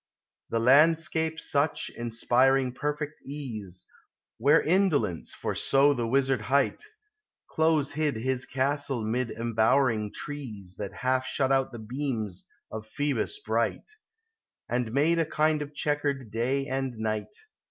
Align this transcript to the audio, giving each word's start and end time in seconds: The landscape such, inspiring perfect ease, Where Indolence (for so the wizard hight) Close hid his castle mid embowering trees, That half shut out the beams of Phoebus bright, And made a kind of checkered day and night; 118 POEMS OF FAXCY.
The 0.49 0.57
landscape 0.57 1.39
such, 1.39 1.91
inspiring 1.95 2.71
perfect 2.73 3.21
ease, 3.23 3.85
Where 4.39 4.59
Indolence 4.59 5.35
(for 5.35 5.53
so 5.53 5.93
the 5.93 6.07
wizard 6.07 6.41
hight) 6.41 6.81
Close 7.51 7.91
hid 7.91 8.15
his 8.15 8.47
castle 8.47 9.05
mid 9.05 9.29
embowering 9.29 10.11
trees, 10.11 10.75
That 10.79 10.91
half 10.91 11.27
shut 11.27 11.51
out 11.51 11.71
the 11.71 11.77
beams 11.77 12.47
of 12.71 12.87
Phoebus 12.87 13.37
bright, 13.45 13.91
And 14.67 14.91
made 14.91 15.19
a 15.19 15.23
kind 15.27 15.61
of 15.61 15.75
checkered 15.75 16.31
day 16.31 16.65
and 16.65 16.93
night; 16.93 16.97
118 16.97 16.97
POEMS 17.25 17.29
OF 17.29 17.29
FAXCY. 17.35 17.47